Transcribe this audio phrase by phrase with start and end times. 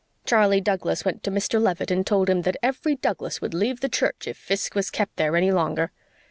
[0.25, 1.61] Charley Douglas went to Mr.
[1.61, 5.17] Leavitt and told him that every Douglas would leave the church if Fiske was kept
[5.17, 5.91] there any longer.